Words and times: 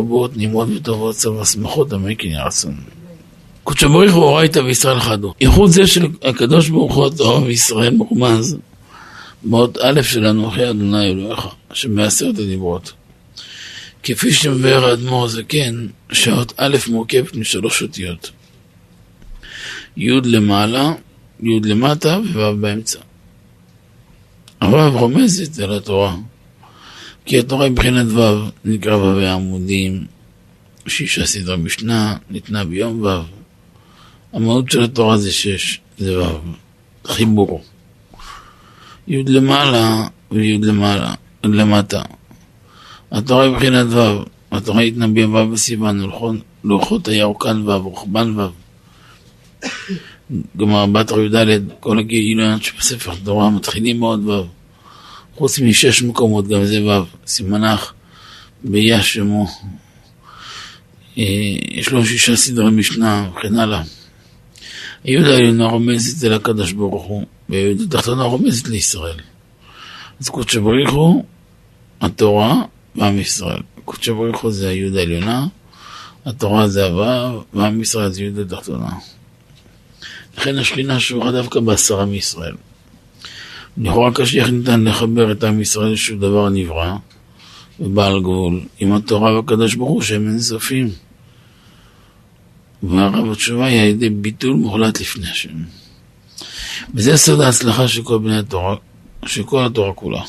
רבות, 0.00 0.36
נמרות 0.36 0.68
וטובות, 0.76 1.14
צבא 1.14 1.44
שמחות, 1.44 1.92
עמק 1.92 2.24
ירצון. 2.24 2.76
קודשא 3.64 3.88
בריך 3.88 4.14
הוא 4.14 4.24
אורייתא 4.24 4.58
וישראל 4.58 5.00
חדו. 5.00 5.34
ייחוד 5.40 5.70
זה 5.70 5.86
של 5.86 6.06
הקדוש 6.22 6.68
ברוך 6.68 6.94
הוא 6.94 7.06
התורה 7.06 7.42
וישראל 7.42 7.94
מרומז 7.94 8.56
באות 9.42 9.78
א' 9.78 10.02
של 10.02 10.26
אנוכי 10.26 10.70
אדוני 10.70 11.10
אלוהיך, 11.10 11.46
שבעשרת 11.72 12.38
הדיברות. 12.38 12.92
כפי 14.02 14.32
שמבאר 14.32 14.84
האדמו"ר 14.84 15.24
הזקן, 15.24 15.86
שעות 16.12 16.52
א' 16.56 16.76
מורכבת 16.88 17.36
משלוש 17.36 17.82
אותיות. 17.82 18.30
י' 19.96 20.10
למעלה, 20.24 20.92
י' 21.42 21.60
למטה 21.64 22.20
וו' 22.34 22.56
באמצע. 22.60 22.98
הו' 24.62 24.90
רומזת 24.90 25.58
על 25.58 25.76
התורה. 25.76 26.16
כי 27.24 27.38
התורה 27.38 27.68
מבחינת 27.68 28.06
ו' 28.06 28.50
נקרא 28.64 28.96
ו' 28.96 29.26
עמודים, 29.26 30.04
שישה 30.86 31.26
סדרי 31.26 31.56
משנה, 31.56 32.16
ניתנה 32.30 32.64
ביום 32.64 33.02
ו'. 33.02 33.08
המהות 34.32 34.70
של 34.70 34.82
התורה 34.82 35.16
זה 35.16 35.32
שש, 35.32 35.80
זה 35.98 36.22
ו', 36.22 36.38
חיבור. 37.06 37.64
י' 39.08 39.22
למעלה 39.26 40.06
וי' 40.30 40.58
למעלה, 40.58 41.14
למטה. 41.44 42.02
התורה 43.12 43.50
מבחינת 43.50 43.86
ו', 43.90 44.24
התורה 44.52 44.82
התנבאה 44.82 45.28
ו' 45.28 45.52
בסיוון, 45.52 46.10
לוחות 46.64 47.08
הירוקן 47.08 47.68
ו', 47.68 47.76
רוחבן 47.76 48.40
ו'. 48.40 48.48
גמר 50.56 50.86
בתר 50.86 51.20
י"ד, 51.20 51.60
כל 51.80 51.98
הגילויות 51.98 52.62
שבספר 52.62 53.14
תורה 53.24 53.50
מתחילים 53.50 53.98
מאוד 53.98 54.28
ו'. 54.28 54.61
חוץ 55.42 55.58
משש 55.58 56.02
מקומות, 56.02 56.48
גם 56.48 56.64
זה 56.64 56.84
ו', 56.84 57.04
סימנך 57.26 57.92
ביה 58.64 59.02
שמו. 59.02 59.46
אה, 61.18 61.24
יש 61.70 61.90
לו 61.90 62.06
שישה 62.06 62.36
סדרי 62.36 62.70
משנה 62.70 63.30
וכן 63.30 63.58
הלאה. 63.58 63.82
היהודה 65.04 65.34
העליונה 65.34 65.66
רומזת 65.66 66.24
אל 66.24 66.32
הקדוש 66.32 66.72
ברוך 66.72 67.04
הוא, 67.04 67.24
והיהודה 67.48 67.84
התחתונה 67.84 68.22
רומזת 68.22 68.68
לישראל. 68.68 69.16
אז 70.20 70.28
קודשא 70.28 70.60
בריך 70.60 70.90
הוא 70.90 71.24
התורה 72.00 72.62
ועם 72.96 73.18
ישראל. 73.18 73.62
קודשא 73.84 74.12
בריך 74.12 74.36
הוא 74.36 74.52
זה 74.52 74.68
היהודה 74.68 75.00
העליונה, 75.00 75.46
התורה 76.26 76.68
זה 76.68 76.86
הו' 76.86 77.42
ועם 77.54 77.80
ישראל 77.80 78.12
זה 78.12 78.22
יהודה 78.22 78.42
התחתונה. 78.42 78.90
לכן 80.38 80.58
השכינה 80.58 81.00
שורה 81.00 81.32
דווקא 81.32 81.60
בעשרה 81.60 82.04
מישראל. 82.04 82.54
לכאורה 83.78 84.10
קשה 84.14 84.40
איך 84.40 84.50
ניתן 84.50 84.84
לחבר 84.84 85.32
את 85.32 85.44
עם 85.44 85.60
ישראל 85.60 85.96
שהוא 85.96 86.18
דבר 86.18 86.48
נברא 86.48 86.96
ובעל 87.80 88.20
גבול 88.20 88.60
עם 88.80 88.92
התורה 88.92 89.34
והקדוש 89.34 89.74
ברוך 89.74 89.90
הוא 89.90 90.02
שהם 90.02 90.28
אינסופים. 90.28 90.90
והרב 92.82 93.32
התשובה 93.32 93.66
היא 93.66 93.80
על 93.80 93.86
ידי 93.86 94.10
ביטול 94.10 94.54
מוחלט 94.54 95.00
לפני 95.00 95.30
השם. 95.30 95.54
וזה 96.94 97.16
סוד 97.16 97.40
ההצלחה 97.40 97.88
של 97.88 98.02
כל 98.02 98.18
בני 98.18 98.38
התורה, 98.38 98.76
של 99.26 99.42
כל 99.42 99.66
התורה 99.66 99.92
כולה. 99.92 100.22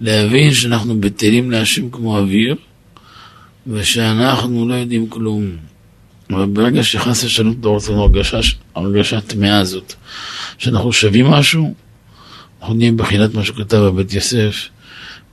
להבין 0.00 0.54
שאנחנו 0.54 1.00
בטלים 1.00 1.50
להשם 1.50 1.90
כמו 1.90 2.18
אוויר, 2.18 2.56
ושאנחנו 3.66 4.68
לא 4.68 4.74
יודעים 4.74 5.08
כלום. 5.08 5.56
אבל 6.30 6.46
ברגע 6.46 6.82
שחס 6.82 7.24
ושלום 7.24 7.54
אתה 7.60 7.68
הרגשה, 7.92 8.38
הרגשה 8.74 9.20
טמאה 9.20 9.58
הזאת, 9.58 9.94
שאנחנו 10.58 10.92
שווים 10.92 11.26
משהו, 11.26 11.74
אנחנו 12.62 12.74
נהיה 12.74 12.92
בחינת 12.92 13.34
מה 13.34 13.44
שכתב 13.44 13.76
בבית 13.76 14.12
יוסף 14.12 14.68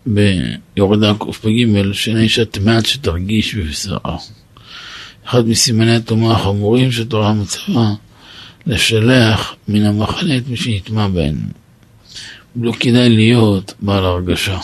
ביורדה 0.05 1.13
קפ"ג, 1.19 1.91
שאין 1.93 2.17
אישה 2.17 2.45
טמאת 2.45 2.85
שתרגיש 2.85 3.55
בבשרה. 3.55 4.17
אחד 5.25 5.47
מסימני 5.47 5.95
הטומאה 5.95 6.35
החמורים 6.35 6.91
שתורה 6.91 7.33
מצווה 7.33 7.93
לשלח 8.65 9.55
מן 9.67 9.85
המחנה 9.85 10.37
את 10.37 10.47
מי 10.47 10.57
שנטמע 10.57 11.07
בהן. 11.07 11.35
לא 12.55 12.71
כדאי 12.79 13.09
להיות 13.09 13.73
בעל 13.79 14.05
הרגשה, 14.05 14.59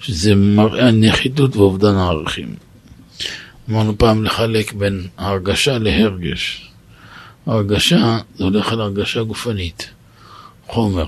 שזה 0.00 0.34
מראה 0.34 0.90
נחיתות 0.90 1.56
ואובדן 1.56 1.94
הערכים. 1.94 2.54
אמרנו 3.70 3.98
פעם 3.98 4.24
לחלק 4.24 4.72
בין 4.72 5.06
הרגשה 5.18 5.78
להרגש. 5.78 6.70
הרגשה 7.46 8.18
זה 8.36 8.44
הולך 8.44 8.72
על 8.72 8.80
הרגשה 8.80 9.22
גופנית, 9.22 9.90
חומר, 10.66 11.06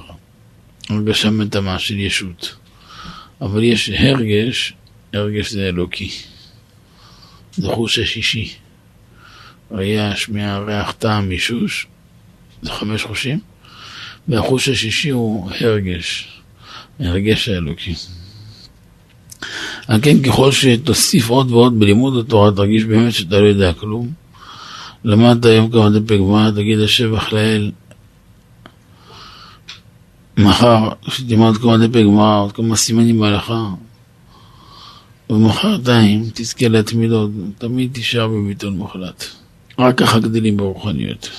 הרגשה 0.90 1.30
מטמאה 1.30 1.78
של 1.78 1.98
ישות. 1.98 2.56
אבל 3.40 3.62
יש 3.62 3.90
הרגש, 3.90 4.72
הרגש 5.12 5.50
זה 5.50 5.68
אלוקי. 5.68 6.10
זה 7.52 7.68
חוש 7.68 7.98
השישי. 7.98 8.54
ראייה, 9.70 10.16
שמיעה, 10.16 10.58
ריח, 10.58 10.92
טעם, 10.92 11.28
מישוש, 11.28 11.86
זה 12.62 12.70
חמש 12.70 13.02
חושים, 13.02 13.38
והחוש 14.28 14.68
השישי 14.68 15.10
הוא 15.10 15.50
הרגש, 15.60 16.28
הרגש 17.00 17.48
האלוקי. 17.48 17.94
על 19.88 20.00
כן 20.02 20.22
ככל 20.22 20.52
שתוסיף 20.52 21.28
עוד 21.28 21.50
ועוד 21.50 21.80
בלימוד 21.80 22.26
התורה, 22.26 22.50
תרגיש 22.52 22.84
באמת 22.84 23.12
שאתה 23.12 23.40
לא 23.40 23.46
יודע 23.46 23.72
כלום. 23.72 24.12
למדת 25.04 25.44
היום 25.44 25.70
כמה 25.70 25.90
דפי 25.90 26.18
גמרא, 26.18 26.50
תגיד 26.50 26.80
השבח 26.80 27.32
לאל. 27.32 27.70
מחר, 30.36 30.88
כשתלמד 31.06 31.56
כמה 31.56 31.78
דפי 31.78 32.04
גמרא, 32.04 32.40
עוד 32.40 32.52
כמה 32.52 32.76
סימנים 32.76 33.20
בהלכה, 33.20 33.68
ומחרתיים 35.30 36.30
תזכה 36.34 36.68
להתמיד 36.68 37.10
עוד, 37.10 37.32
תמיד 37.58 37.92
תישאר 37.92 38.28
בביטול 38.28 38.72
מוחלט. 38.72 39.24
רק 39.78 39.98
ככה 39.98 40.18
גדלים 40.18 40.56
ברוחניות. 40.56 41.30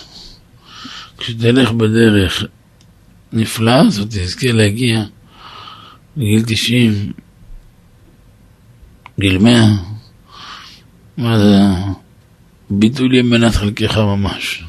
כשתלך 1.17 1.71
בדרך 1.71 2.43
נפלאה 3.33 3.79
הזאת, 3.79 4.07
תזכה 4.09 4.51
להגיע 4.51 5.03
לגיל 6.17 6.43
90, 6.47 7.11
גיל 9.19 9.37
100, 9.37 9.65
מה 11.17 11.39
זה? 11.39 11.59
ביטול 12.69 13.13
יהיה 13.13 13.23
מנת 13.23 13.55
חלקך 13.55 13.97
ממש. 13.97 14.63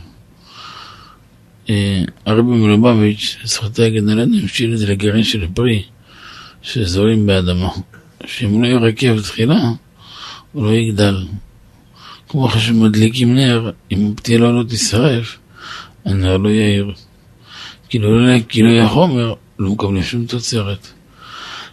אה, 1.70 2.02
הרבי 2.26 2.42
מלובביץ', 2.42 3.36
זכותי 3.44 3.84
הגן 3.84 4.08
עלינו, 4.08 4.38
המשיל 4.38 4.72
את 4.72 4.78
זה 4.78 4.86
לגרעין 4.86 5.24
של 5.24 5.46
פרי 5.54 5.82
שזורים 6.62 7.26
באדמה. 7.26 7.68
שאם 8.26 8.62
לא 8.62 8.68
ירקב 8.68 9.20
תחילה, 9.20 9.60
הוא 10.52 10.66
לא 10.66 10.70
יגדל. 10.70 11.26
כמו 12.28 12.50
שמדליקים 12.50 13.34
נר, 13.34 13.70
אם 13.92 14.12
הפתילה 14.12 14.50
לא 14.50 14.62
תשרף, 14.68 15.38
הנר 16.04 16.36
לא 16.36 16.48
יאיר. 16.48 16.92
כאילו 17.88 18.26
לא 18.26 18.38
גילוי 18.38 18.80
החומר, 18.80 19.34
לא 19.58 19.70
מקבלים 19.70 20.02
שום 20.02 20.26
תוצרת. 20.26 20.86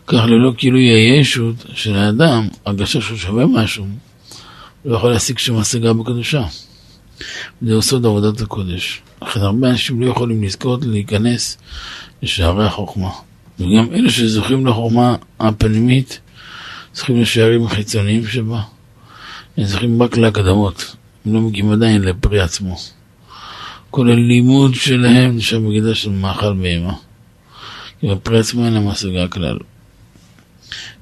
כך 0.07 0.23
ללא 0.27 0.51
גילוי 0.51 0.89
הישות 0.89 1.55
של 1.73 1.95
האדם, 1.95 2.47
הרגשה 2.65 3.01
שהוא 3.01 3.17
שווה 3.17 3.45
משהו, 3.45 3.85
לא 4.85 4.95
יכול 4.95 5.11
להשיג 5.11 5.37
שום 5.37 5.57
השגה 5.57 5.93
בקדושה. 5.93 6.43
זה 7.61 7.81
סוד 7.81 8.05
עבודת 8.05 8.41
הקודש. 8.41 9.01
לכן 9.21 9.39
הרבה 9.39 9.69
אנשים 9.69 10.01
לא 10.01 10.11
יכולים 10.11 10.43
לזכות 10.43 10.85
להיכנס 10.85 11.57
לשערי 12.21 12.65
החוכמה. 12.65 13.09
וגם 13.59 13.87
אלה 13.93 14.09
שזוכים 14.09 14.65
לחוכמה 14.65 15.15
הפנימית, 15.39 16.19
זוכים 16.93 17.21
לשערים 17.21 17.65
החיצוניים 17.65 18.27
שבה, 18.27 18.61
הם 19.57 19.63
זוכים 19.63 20.03
רק 20.03 20.17
להקדמות, 20.17 20.95
הם 21.25 21.33
לא 21.33 21.41
מגיעים 21.41 21.71
עדיין 21.71 22.01
לפרי 22.01 22.39
עצמו. 22.39 22.75
כל 23.89 24.09
הלימוד 24.09 24.75
שלהם 24.75 25.37
נשאר 25.37 25.59
בגדה 25.59 25.95
של 25.95 26.09
מאכל 26.09 26.53
בהמה. 26.53 26.93
כי 27.99 28.07
בפרי 28.07 28.39
עצמו 28.39 28.65
אין 28.65 28.73
להם 28.73 28.87
השגה 28.87 29.27
כלל. 29.27 29.57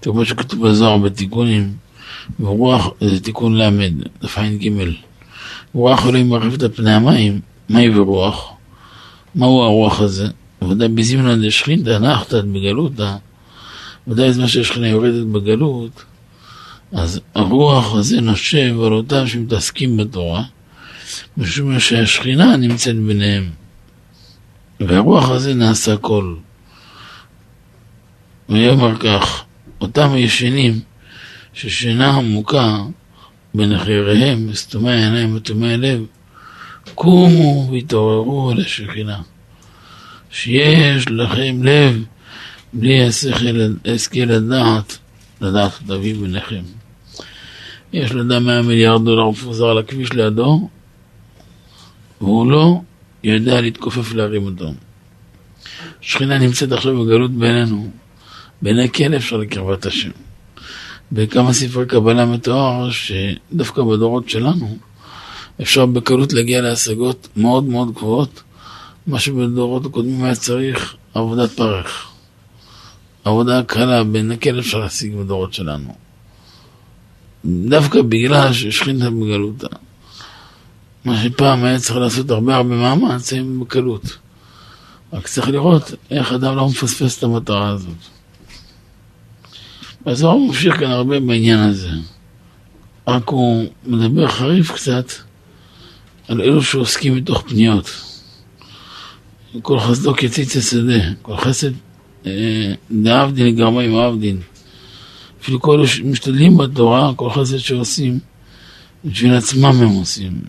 כמו 0.01 0.25
שכתוב 0.25 0.67
בזוהר 0.67 0.97
בתיקונים, 0.97 1.73
ורוח, 2.39 2.89
זה 3.01 3.19
תיקון 3.19 3.57
ל', 3.57 3.90
דף 4.22 4.37
ע"ג. 4.37 4.69
רוח 5.73 6.08
אלוהים 6.08 6.29
מרחיבת 6.29 6.64
על 6.64 6.70
פני 6.70 6.94
המים, 6.94 7.40
מהי 7.70 7.90
ורוח? 7.90 8.53
מהו 9.35 9.64
הרוח 9.64 10.02
הזה? 10.02 10.28
ודאי 10.70 10.88
בזימנה 10.88 11.47
דשכינתא 11.47 12.00
נחתת 12.00 12.44
בגלותא 12.44 13.16
ודאי 14.08 14.34
זמן 14.34 14.47
שהשכינה 14.47 14.88
יורדת 14.88 15.26
בגלות, 15.26 16.03
אז 16.91 17.22
הרוח 17.35 17.96
הזה 17.96 18.22
נושב 18.22 18.82
על 18.85 18.94
אותם 18.94 19.28
שמתעסקים 19.28 19.97
בתורה, 19.97 20.44
משום 21.38 21.79
שהשכינה 21.79 22.58
נמצאת 22.58 22.96
ביניהם. 22.96 23.50
והרוח 24.79 25.29
הזה 25.29 25.53
נעשה 25.53 25.97
קול. 25.97 26.38
ויאמר 28.50 28.97
כך, 28.97 29.44
אותם 29.82 30.12
הישנים 30.14 30.79
ששינה 31.53 32.16
עמוקה 32.17 32.78
בין 33.53 33.74
אחריהם, 33.74 34.53
סתומי 34.53 34.92
העיניים 34.92 35.36
ותומי 35.36 35.74
הלב, 35.74 36.06
קומו 36.96 37.70
והתעוררו 37.72 38.52
על 38.52 38.62
השכינה. 38.62 39.22
שיש 40.32 41.08
לכם 41.09 41.64
לב 41.64 42.03
בלי 42.74 43.08
השכל, 43.08 43.74
השכל 43.86 44.20
לדעת, 44.20 44.98
לדעת 45.42 45.72
את 45.86 45.92
אביו 45.92 46.20
ביניכם. 46.22 46.64
יש 47.94 48.12
לאדם 48.12 48.46
100 48.46 48.62
מיליארד 48.62 49.06
דולר 49.06 49.30
מפוזר 49.30 49.66
על 49.66 49.78
הכביש 49.78 50.14
לידו, 50.14 50.70
והוא 52.22 52.52
לא 52.52 52.82
יודע 53.24 53.62
להתכופף 53.62 54.14
להרים 54.14 54.46
אותו. 54.46 54.74
שכינה 56.02 56.38
נמצאת 56.38 56.72
עכשיו 56.72 57.06
בגלות 57.06 57.32
בינינו, 57.32 57.92
בעיני 58.62 58.90
כן 58.90 59.14
אפשר 59.14 59.38
לקרבת 59.38 59.86
השם. 59.86 60.12
בכמה 61.11 61.53
ספרי 61.53 61.85
קבלה 61.85 62.25
מתואר 62.25 62.90
שדווקא 62.91 63.81
בדורות 63.81 64.29
שלנו 64.29 64.78
אפשר 65.61 65.85
בקלות 65.85 66.34
להגיע 66.34 66.61
להשגות 66.61 67.28
מאוד 67.37 67.63
מאוד 67.63 67.93
גבוהות, 67.93 68.43
מה 69.08 69.19
שבדורות 69.19 69.85
הקודמים 69.85 70.23
היה 70.23 70.35
צריך 70.35 70.96
עבודת 71.13 71.52
פרך. 71.52 72.08
עבודה 73.23 73.63
קלה 73.63 74.03
בנקל 74.03 74.59
אפשר 74.59 74.78
להשיג 74.78 75.16
בדורות 75.16 75.53
שלנו. 75.53 75.96
דווקא 77.46 78.02
בגלל 78.02 78.53
ששכינתה 78.53 79.09
בגלותה. 79.09 79.67
מה 81.05 81.23
שפעם 81.23 81.64
היה 81.64 81.79
צריך 81.79 81.97
לעשות 81.97 82.31
הרבה 82.31 82.55
הרבה 82.55 82.75
מאמץ, 82.75 83.34
הם 83.34 83.59
בקלות. 83.59 84.17
רק 85.14 85.28
צריך 85.28 85.49
לראות 85.49 85.91
איך 86.11 86.31
אדם 86.31 86.55
לא 86.55 86.67
מפספס 86.67 87.17
את 87.17 87.23
המטרה 87.23 87.69
הזאת. 87.69 88.21
אז 90.06 90.22
הוא 90.22 90.48
ממשיך 90.48 90.80
כאן 90.80 90.92
הרבה 90.92 91.20
בעניין 91.20 91.59
הזה. 91.59 91.90
רק 93.08 93.30
הוא 93.30 93.66
מדבר 93.86 94.28
חריף 94.28 94.72
קצת 94.72 95.06
על 96.28 96.42
אלו 96.42 96.64
שעוסקים 96.64 97.16
מתוך 97.16 97.44
פניות. 97.48 97.92
כל 99.62 99.80
חסדו 99.80 100.14
כציץ 100.14 100.58
השדה, 100.58 101.14
כל 101.22 101.38
חסד 101.38 101.72
אה, 102.26 102.74
דאבדין 102.92 103.56
גרמה 103.56 103.82
עם 103.82 103.96
עבדין. 103.96 104.42
אפילו 105.42 105.62
כל 105.62 105.78
אלה 105.78 105.88
שמשתדלים 105.88 106.58
בתורה, 106.58 107.14
כל 107.16 107.30
חסד 107.30 107.58
שעושים, 107.58 108.20
בשביל 109.06 109.34
עצמם 109.34 109.66
הם 109.66 109.90
עושים. 109.90 110.42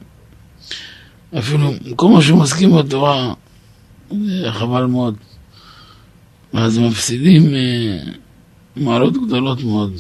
אפילו 1.38 1.72
כל 1.96 2.08
מה 2.08 2.22
שהם 2.22 2.36
עוסקים 2.36 2.76
בתורה, 2.76 3.34
זה 4.10 4.52
חבל 4.52 4.84
מאוד. 4.84 5.14
ואז 6.54 6.78
מפסידים 6.78 7.54
אה, 7.54 8.12
מעלות 8.76 9.26
גדולות 9.26 9.62
מאוד. 9.62 9.92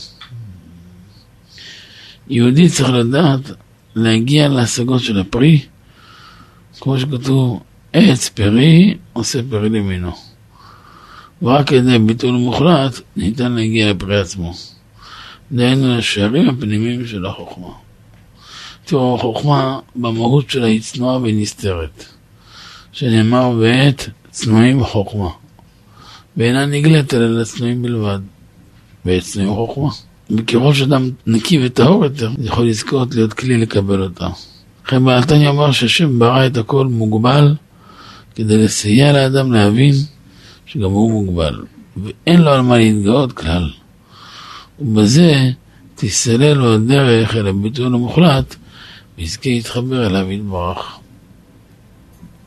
יהודי 2.28 2.68
צריך 2.68 2.90
לדעת 2.90 3.40
להגיע 3.94 4.48
להשגות 4.48 5.00
של 5.00 5.20
הפרי, 5.20 5.60
כמו 6.80 6.98
שכתוב, 6.98 7.62
עץ 7.92 8.28
פרי 8.28 8.96
עושה 9.12 9.40
פרי 9.50 9.68
למינו. 9.68 10.12
ורק 11.42 11.72
על 11.72 11.78
ידי 11.78 11.98
ביטול 11.98 12.34
מוחלט 12.34 13.00
ניתן 13.16 13.52
להגיע 13.52 13.92
לפרי 13.92 14.20
עצמו. 14.20 14.54
דהיינו 15.52 15.96
לשערים 15.96 16.48
הפנימיים 16.48 17.06
של 17.06 17.26
החוכמה. 17.26 17.68
תראו, 18.84 19.16
החוכמה 19.16 19.78
במהות 19.96 20.50
שלה 20.50 20.66
היא 20.66 20.80
צנועה 20.80 21.16
ונסתרת, 21.16 22.04
שנאמר 22.92 23.52
בעת 23.60 24.08
צנועים 24.30 24.84
חוכמה, 24.84 25.28
ואינה 26.36 26.66
נגלית 26.66 27.14
אלא 27.14 27.40
לצנועים 27.40 27.82
בלבד, 27.82 28.18
בעת 29.04 29.22
צנועים 29.22 29.54
חוכמה. 29.54 29.88
וככל 30.30 30.74
שאדם 30.74 31.10
נקי 31.26 31.66
וטהור 31.66 32.04
יותר, 32.04 32.30
יכול 32.38 32.68
לזכות 32.68 33.14
להיות 33.14 33.32
כלי 33.32 33.58
לקבל 33.58 34.02
אותה. 34.02 34.28
לכן 34.86 35.04
בעלתניה 35.04 35.50
אמר 35.50 35.72
שהשם 35.72 36.18
ברא 36.18 36.46
את 36.46 36.56
הכל 36.56 36.86
מוגבל 36.86 37.54
כדי 38.34 38.64
לסייע 38.64 39.12
לאדם 39.12 39.52
להבין 39.52 39.94
שגם 40.66 40.90
הוא 40.90 41.10
מוגבל, 41.10 41.60
ואין 41.96 42.42
לו 42.42 42.50
על 42.50 42.60
מה 42.60 42.78
להתגאות 42.78 43.32
כלל. 43.32 43.70
ובזה 44.80 45.50
תסלל 45.94 46.52
לו 46.52 46.74
הדרך 46.74 47.36
אל 47.36 47.46
הביטול 47.46 47.94
המוחלט, 47.94 48.56
ויזכה 49.18 49.50
להתחבר 49.50 50.06
אליו 50.06 50.30
יתברך. 50.30 50.98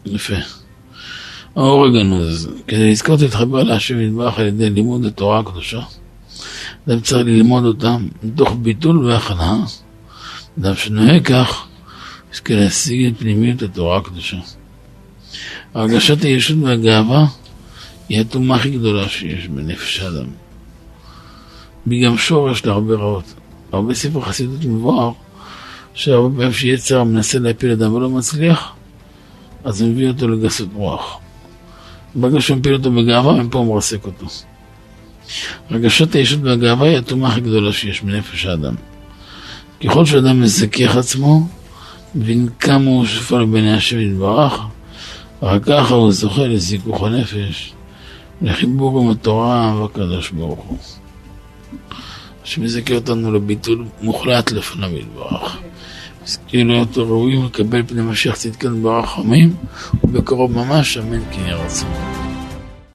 יפה. 0.06 0.36
האור 1.56 1.86
הגנוז, 1.86 2.50
כדי 2.68 2.92
לזכות 2.92 3.22
להתחבר 3.22 3.64
להשם 3.64 4.02
יתברך 4.02 4.40
על 4.40 4.46
ידי 4.46 4.70
לימוד 4.70 5.06
התורה 5.06 5.40
הקדושה, 5.40 5.82
אדם 6.88 7.00
צריך 7.00 7.26
ללמוד 7.26 7.66
אותם 7.66 8.08
מתוך 8.24 8.56
ביטול 8.62 9.06
והכנה, 9.06 9.66
אדם 10.60 10.76
שנוהג 10.76 11.28
כך, 11.28 11.68
יזכה 12.34 12.54
להשיג 12.54 13.06
את 13.06 13.20
פנימיות 13.20 13.62
התורה 13.62 13.98
הקדושה. 13.98 14.38
הרגשת 15.74 16.24
הישות 16.24 16.58
והגאווה 16.62 17.26
היא 18.10 18.22
הטומאה 18.22 18.58
הכי 18.58 18.72
גדולה 18.72 19.10
שיש 19.10 19.48
בנפש 19.48 20.00
האדם. 20.00 20.28
והיא 21.88 22.08
גם 22.08 22.18
שורש 22.18 22.66
להרבה 22.66 22.96
רעות. 22.96 23.34
הרבה 23.72 23.94
ספר 23.94 24.22
חסידות 24.22 24.66
מבואר 24.66 25.12
שהרבה 25.94 26.36
פעמים 26.36 26.54
שיצר 26.54 27.04
מנסה 27.04 27.40
להפיל 27.40 27.72
אדם 27.72 27.94
ולא 27.94 28.10
מצליח, 28.10 28.74
אז 29.64 29.82
הוא 29.82 29.90
מביא 29.90 30.08
אותו 30.08 30.28
לגסות 30.28 30.70
רוח. 30.74 31.18
ברגע 32.16 32.42
שהוא 32.42 32.58
מפיל 32.58 32.74
אותו 32.74 32.92
בגאווה, 32.92 33.44
מפה 33.44 33.60
הוא 33.60 33.74
מרסק 33.74 34.06
אותו. 34.06 34.26
רגשות 35.72 36.16
הישות 36.16 36.40
והגאווה 36.44 36.88
היא 36.88 36.98
הטומאה 36.98 37.30
הכי 37.30 37.42
גדולה 37.42 37.74
שיש 37.74 38.02
בנפש 38.02 38.46
האדם. 38.46 38.76
ככל 39.84 40.06
שאדם 40.06 40.42
מזכך 40.42 40.96
עצמו, 40.96 41.48
מבין 42.16 42.50
כמה 42.60 42.86
הוא 42.86 43.06
שפל 43.06 43.46
בעיני 43.46 43.74
השם 43.74 44.00
יתברך, 44.00 44.60
רק 45.42 45.64
ככה 45.64 45.94
הוא 45.94 46.12
זוכה 46.12 46.48
לזיכוך 46.48 47.04
הנפש, 47.04 47.74
לחיבור 48.42 49.02
עם 49.02 49.10
התורה 49.10 49.76
והקדוש 49.82 50.32
ברוך 50.32 50.64
הוא. 50.68 50.78
שמזכה 52.44 52.96
אותנו 52.96 53.32
לביטול 53.32 53.86
מוחלט 54.02 54.52
לפניו 54.52 54.98
יתברך. 54.98 55.58
כאילו 56.48 56.74
להיות 56.74 56.98
ראויים 56.98 57.46
לקבל 57.46 57.84
פני 57.88 58.02
משיח 58.02 58.36
צדקן 58.36 58.84
ברחמים, 58.84 59.56
ובקרוב 60.04 60.52
ממש, 60.52 60.98
אמן 60.98 61.20
כן 61.32 61.42
יהיה 61.42 61.56
רצון. 61.56 62.15